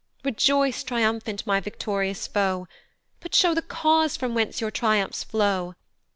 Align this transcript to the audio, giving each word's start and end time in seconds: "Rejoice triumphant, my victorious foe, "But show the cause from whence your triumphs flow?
"Rejoice 0.23 0.83
triumphant, 0.83 1.45
my 1.45 1.59
victorious 1.59 2.25
foe, 2.25 2.67
"But 3.19 3.35
show 3.35 3.53
the 3.53 3.61
cause 3.61 4.17
from 4.17 4.33
whence 4.33 4.59
your 4.59 4.71
triumphs 4.71 5.23
flow? 5.23 5.75